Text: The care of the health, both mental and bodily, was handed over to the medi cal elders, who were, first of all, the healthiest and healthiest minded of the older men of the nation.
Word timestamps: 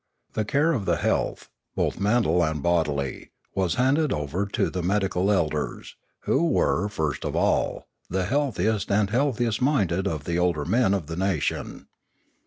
The 0.33 0.45
care 0.45 0.71
of 0.71 0.85
the 0.85 0.95
health, 0.95 1.47
both 1.75 1.99
mental 1.99 2.43
and 2.43 2.63
bodily, 2.63 3.29
was 3.53 3.75
handed 3.75 4.11
over 4.11 4.47
to 4.47 4.71
the 4.71 4.81
medi 4.81 5.07
cal 5.07 5.29
elders, 5.29 5.95
who 6.21 6.47
were, 6.49 6.89
first 6.89 7.23
of 7.23 7.35
all, 7.35 7.85
the 8.09 8.25
healthiest 8.25 8.91
and 8.91 9.11
healthiest 9.11 9.61
minded 9.61 10.07
of 10.07 10.23
the 10.23 10.39
older 10.39 10.65
men 10.65 10.95
of 10.95 11.05
the 11.05 11.17
nation. 11.17 11.85